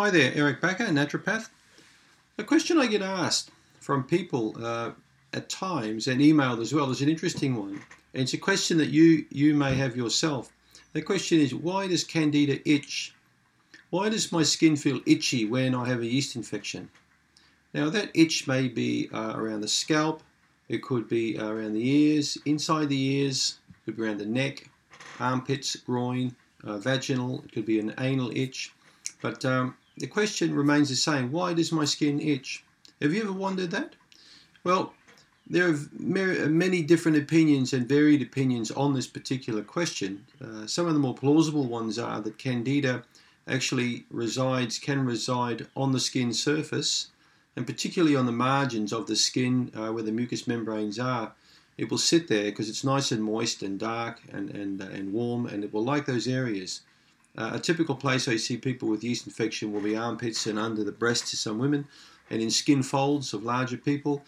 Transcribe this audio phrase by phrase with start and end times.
[0.00, 1.50] Hi there, Eric Bakker, naturopath.
[2.38, 4.92] A question I get asked from people uh,
[5.34, 7.82] at times and emailed as well is an interesting one.
[8.14, 10.50] And it's a question that you, you may have yourself.
[10.94, 13.12] The question is why does candida itch?
[13.90, 16.88] Why does my skin feel itchy when I have a yeast infection?
[17.74, 20.22] Now, that itch may be uh, around the scalp,
[20.70, 24.66] it could be around the ears, inside the ears, it could be around the neck,
[25.18, 28.72] armpits, groin, uh, vaginal, it could be an anal itch.
[29.20, 32.64] But um, the question remains the same why does my skin itch?
[33.00, 33.94] Have you ever wondered that?
[34.64, 34.94] Well,
[35.46, 40.24] there are many different opinions and varied opinions on this particular question.
[40.42, 43.02] Uh, some of the more plausible ones are that candida
[43.48, 47.08] actually resides, can reside on the skin surface,
[47.56, 51.32] and particularly on the margins of the skin uh, where the mucous membranes are.
[51.76, 55.12] It will sit there because it's nice and moist and dark and, and, uh, and
[55.12, 56.82] warm, and it will like those areas.
[57.38, 60.84] Uh, a typical place I see people with yeast infection will be armpits and under
[60.84, 61.86] the breasts to some women,
[62.28, 64.24] and in skin folds of larger people.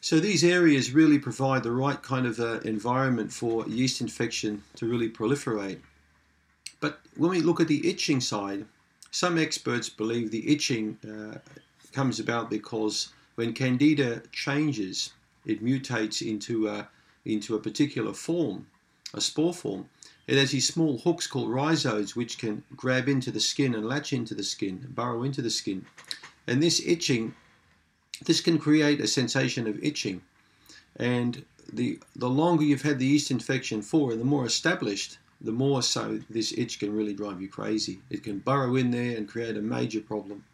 [0.00, 4.86] So these areas really provide the right kind of uh, environment for yeast infection to
[4.86, 5.78] really proliferate.
[6.80, 8.66] But when we look at the itching side,
[9.10, 11.38] some experts believe the itching uh,
[11.92, 15.14] comes about because when candida changes,
[15.46, 16.88] it mutates into a,
[17.24, 18.66] into a particular form,
[19.14, 19.88] a spore form.
[20.26, 24.12] It has these small hooks called rhizoids which can grab into the skin and latch
[24.12, 25.84] into the skin, burrow into the skin.
[26.46, 27.34] And this itching,
[28.24, 30.22] this can create a sensation of itching.
[30.96, 35.52] And the, the longer you've had the yeast infection for, and the more established, the
[35.52, 38.00] more so this itch can really drive you crazy.
[38.10, 40.44] It can burrow in there and create a major problem.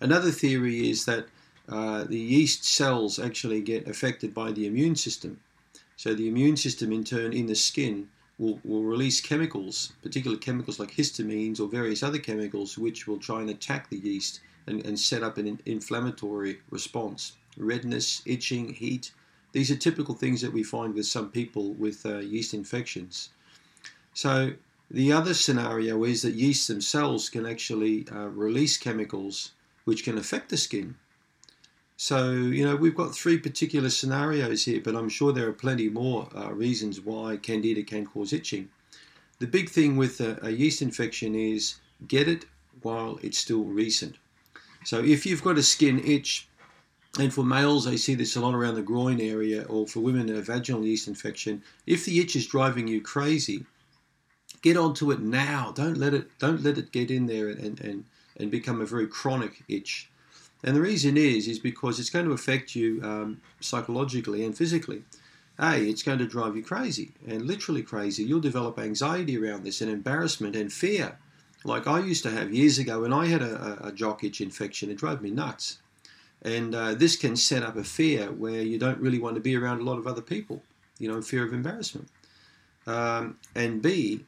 [0.00, 1.26] Another theory is that
[1.68, 5.38] uh, the yeast cells actually get affected by the immune system.
[5.96, 8.08] So the immune system, in turn, in the skin,
[8.42, 13.40] will, will release chemicals, particular chemicals like histamines or various other chemicals, which will try
[13.40, 17.32] and attack the yeast and, and set up an inflammatory response.
[17.56, 19.12] Redness, itching, heat.
[19.52, 23.30] These are typical things that we find with some people with uh, yeast infections.
[24.12, 24.54] So
[24.90, 29.52] the other scenario is that yeast themselves can actually uh, release chemicals
[29.84, 30.96] which can affect the skin.
[32.02, 35.88] So, you know, we've got three particular scenarios here, but I'm sure there are plenty
[35.88, 38.70] more uh, reasons why candida can cause itching.
[39.38, 41.76] The big thing with a, a, yeast infection is
[42.08, 42.46] get it
[42.82, 44.16] while it's still recent.
[44.84, 46.48] So, if you've got a skin itch,
[47.20, 50.28] and for males, I see this a lot around the groin area, or for women,
[50.28, 51.62] a vaginal yeast infection.
[51.86, 53.64] If the itch is driving you crazy,
[54.60, 55.70] get onto it now.
[55.70, 58.04] Don't let it don't let it get in there and, and,
[58.38, 60.08] and become a very chronic itch.
[60.62, 65.02] And the reason is is because it's going to affect you um, psychologically and physically.
[65.58, 68.24] A, it's going to drive you crazy and literally crazy.
[68.24, 71.18] You'll develop anxiety around this and embarrassment and fear.
[71.64, 74.90] Like I used to have years ago when I had a, a jock itch infection,
[74.90, 75.78] it drove me nuts.
[76.42, 79.56] And uh, this can set up a fear where you don't really want to be
[79.56, 80.62] around a lot of other people,
[80.98, 82.08] you know, fear of embarrassment.
[82.86, 84.24] Um, and B,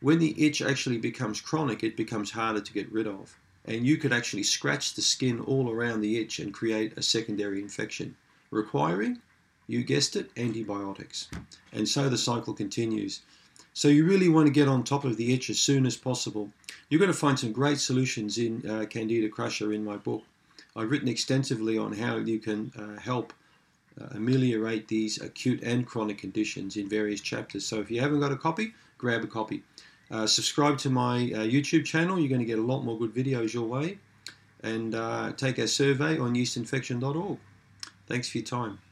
[0.00, 3.38] when the itch actually becomes chronic, it becomes harder to get rid of.
[3.66, 7.60] And you could actually scratch the skin all around the itch and create a secondary
[7.60, 8.16] infection,
[8.50, 9.20] requiring,
[9.66, 11.28] you guessed it, antibiotics.
[11.72, 13.22] And so the cycle continues.
[13.72, 16.50] So you really want to get on top of the itch as soon as possible.
[16.88, 20.22] You're going to find some great solutions in uh, Candida Crusher in my book.
[20.76, 23.32] I've written extensively on how you can uh, help
[24.00, 27.64] uh, ameliorate these acute and chronic conditions in various chapters.
[27.64, 29.62] So if you haven't got a copy, grab a copy.
[30.14, 32.20] Uh, subscribe to my uh, YouTube channel.
[32.20, 33.98] You're going to get a lot more good videos your way.
[34.62, 37.38] And uh, take our survey on yeastinfection.org.
[38.06, 38.83] Thanks for your time.